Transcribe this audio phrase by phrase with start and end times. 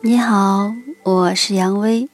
[0.00, 0.72] 你好，
[1.02, 2.08] 我是杨威，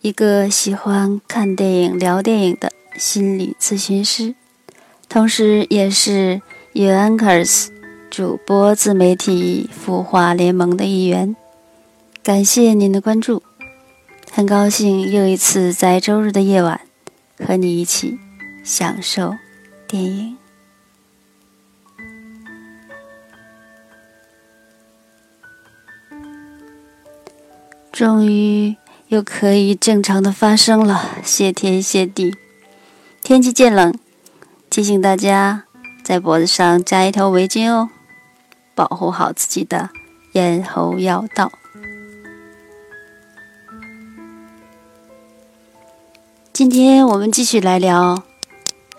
[0.00, 4.34] 一个喜欢看电影、聊电影的心理咨询师，
[5.06, 6.40] 同时也是
[6.72, 7.68] UNKERS
[8.08, 11.36] 主播自媒体孵化联盟的一员。
[12.22, 13.42] 感谢您的关注，
[14.32, 16.80] 很高兴又一次在周日的夜晚
[17.46, 18.18] 和你一起
[18.64, 19.34] 享受
[19.86, 20.39] 电影。
[28.00, 28.76] 终于
[29.08, 32.34] 又可以正常的发声了，谢天谢地！
[33.22, 33.94] 天气渐冷，
[34.70, 35.64] 提醒大家
[36.02, 37.90] 在脖子上扎一条围巾哦，
[38.74, 39.90] 保护好自己的
[40.32, 41.52] 咽喉要道。
[46.54, 48.16] 今天我们继续来聊《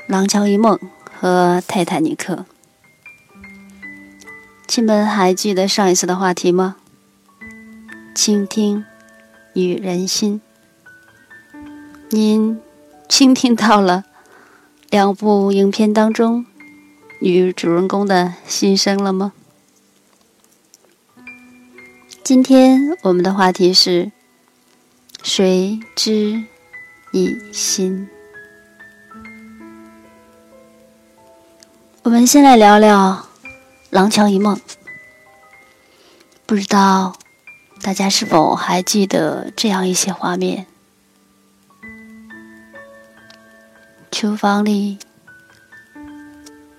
[0.05, 0.77] 廊桥遗梦》
[1.11, 2.35] 和《泰坦尼克》。
[4.67, 6.75] 亲们还记得上一次的话题吗？
[8.13, 8.85] 倾听。
[9.53, 10.39] 与人心，
[12.09, 12.59] 您
[13.09, 14.05] 倾听到了
[14.89, 16.45] 两部影片当中
[17.19, 19.33] 女主人公的心声了吗？
[22.23, 24.11] 今天我们的话题是
[25.21, 26.43] 谁知
[27.11, 28.07] 以心？
[32.03, 33.27] 我们先来聊聊
[33.89, 34.55] 《廊桥遗梦》，
[36.45, 37.13] 不知道。
[37.83, 40.67] 大家是否还记得这样一些画面？
[44.11, 44.99] 厨房里，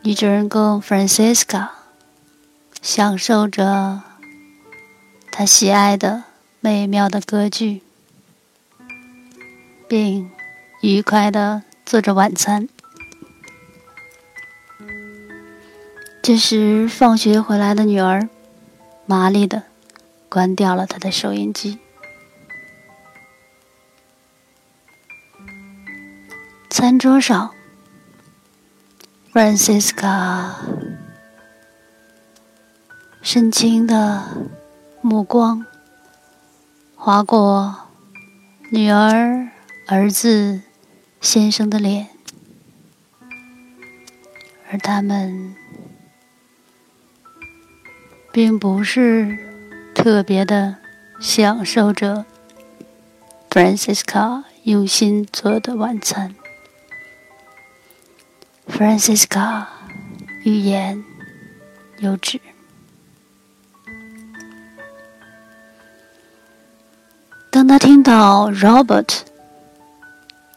[0.03, 1.69] 女主人公 Francisca
[2.81, 4.01] 享受着
[5.33, 6.23] 她喜爱的
[6.61, 7.83] 美妙的歌剧，
[9.89, 10.31] 并
[10.83, 12.69] 愉快的做着晚餐。
[16.23, 18.29] 这时，放学回来的女儿
[19.05, 19.65] 麻利的。
[20.33, 21.79] 关掉了他的收音机。
[26.71, 27.55] 餐桌上
[29.31, 30.55] ，Francisca
[33.21, 34.49] 深情的
[35.03, 35.67] 目光
[36.97, 37.91] 划过
[38.71, 39.51] 女儿、
[39.87, 40.63] 儿子、
[41.21, 42.09] 先生的脸，
[44.71, 45.55] 而他们
[48.33, 49.52] 并不是。
[50.03, 50.79] 特别的
[51.21, 52.27] 享受着
[53.49, 56.35] Francisca 用心做的晚餐。
[58.69, 59.67] Francisca
[60.43, 61.05] 欲言
[62.01, 62.41] 又止。
[67.49, 69.21] 当他听到 Robert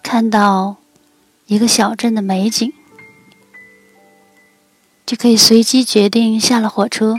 [0.01, 0.78] 看到
[1.45, 2.73] 一个小镇的美景，
[5.05, 7.17] 就可以随机决定下了火车。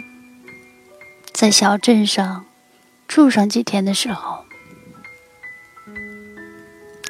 [1.37, 2.47] 在小镇上
[3.07, 4.47] 住上几天的时候，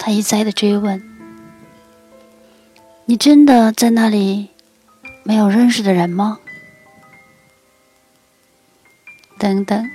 [0.00, 1.00] 他一再的追问
[3.06, 4.50] ：“你真的在那里
[5.22, 6.40] 没有认识的人吗？”
[9.38, 9.88] 等等，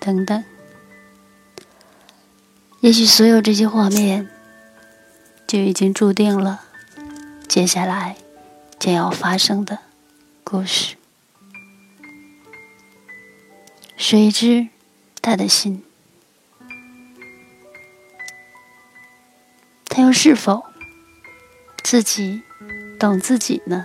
[0.00, 0.42] 等等。
[2.80, 4.30] 也许所有这些画面
[5.46, 6.62] 就已经注定了
[7.46, 8.16] 接下来
[8.78, 9.80] 将要发生的
[10.42, 10.97] 故事。
[13.98, 14.68] 谁知
[15.20, 15.82] 他的心？
[19.86, 20.64] 他又是否
[21.82, 22.40] 自己
[22.96, 23.84] 懂自己呢？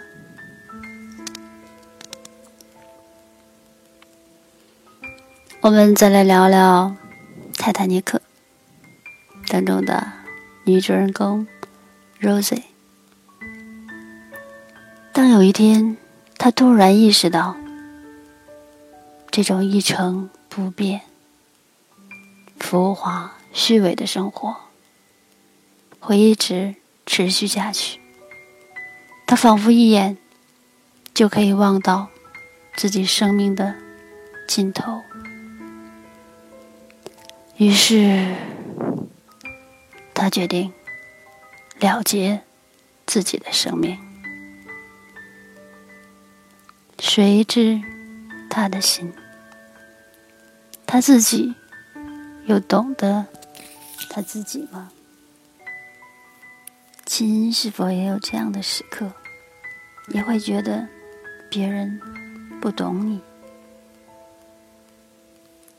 [5.61, 6.95] 我们再来聊聊
[7.57, 8.21] 《泰坦尼克》
[9.51, 10.13] 当中的
[10.63, 11.47] 女主人公
[12.21, 12.61] Rosie。
[15.11, 15.97] 当有一天，
[16.37, 17.57] 她突然意识到。
[19.35, 21.01] 这种一成不变、
[22.59, 24.55] 浮华、虚伪的生活
[25.99, 26.75] 会一直
[27.07, 27.99] 持续下去。
[29.25, 30.19] 他仿佛一眼
[31.15, 32.09] 就可以望到
[32.75, 33.73] 自己生命的
[34.47, 35.01] 尽头，
[37.57, 38.35] 于是
[40.13, 40.71] 他决定
[41.79, 42.43] 了结
[43.07, 43.97] 自己的生命。
[46.99, 47.81] 谁知
[48.47, 49.11] 他的心？
[50.93, 51.55] 他自己
[52.45, 53.25] 又懂得
[54.11, 54.91] 他自己吗？
[57.03, 59.11] 亲是否也有这样的时刻，
[60.09, 60.87] 也会觉得
[61.49, 61.99] 别人
[62.61, 63.19] 不懂你？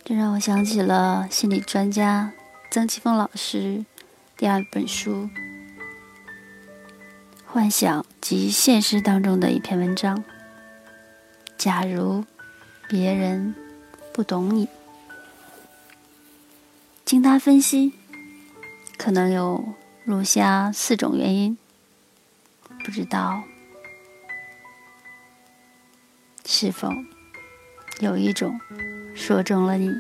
[0.03, 2.33] 这让我想起了心理专家
[2.73, 3.85] 曾奇峰老师
[4.37, 5.13] 第二本书
[7.47, 10.25] 《幻想及现实》当中的一篇文章：
[11.57, 12.25] 假如
[12.89, 13.55] 别人
[14.13, 14.69] 不懂你。
[17.15, 17.93] 经他分析，
[18.99, 19.73] 可能有
[20.03, 21.57] 如下四种原因。
[22.85, 23.45] 不知道
[26.45, 26.89] 是否
[28.01, 28.59] 有一种
[29.15, 29.95] 说中了你？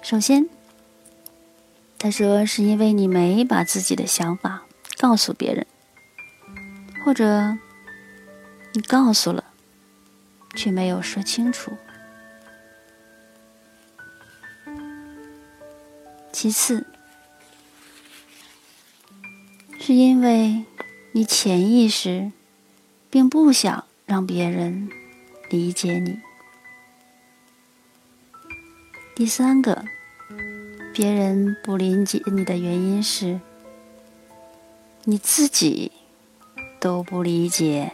[0.00, 0.48] 首先，
[1.98, 4.62] 他说是因为你没把自己的想法
[4.96, 5.66] 告诉别人，
[7.04, 7.58] 或者
[8.72, 9.44] 你告诉了，
[10.54, 11.76] 却没有说清楚。
[16.42, 16.84] 其次，
[19.78, 20.64] 是因为
[21.12, 22.32] 你潜意识
[23.08, 24.90] 并不想让别人
[25.50, 26.18] 理解你。
[29.14, 29.84] 第三个，
[30.92, 33.40] 别人不理解你的原因是，
[35.04, 35.92] 你自己
[36.80, 37.92] 都不理解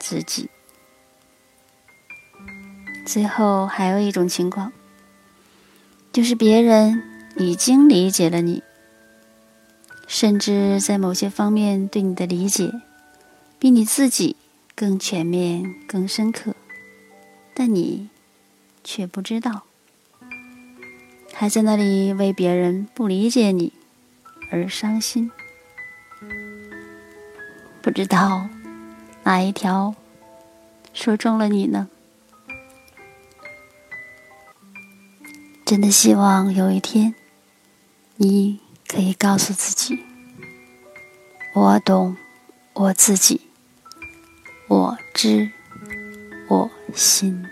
[0.00, 0.48] 自己。
[3.04, 4.72] 最后还有一种情况，
[6.10, 7.11] 就是别人。
[7.36, 8.62] 已经理解了你，
[10.06, 12.70] 甚至在某些方面对你的理解
[13.58, 14.36] 比你自己
[14.74, 16.54] 更全面、更深刻，
[17.54, 18.10] 但你
[18.84, 19.62] 却不知道，
[21.32, 23.72] 还在那里为别人不理解你
[24.50, 25.30] 而伤心。
[27.80, 28.48] 不知道
[29.24, 29.94] 哪一条
[30.92, 31.88] 说中了你呢？
[35.64, 37.14] 真的希望有一天。
[38.24, 39.98] 你可以告诉自己
[41.56, 42.16] ：“我懂
[42.72, 43.40] 我自己，
[44.68, 45.50] 我知
[46.48, 47.44] 我心。”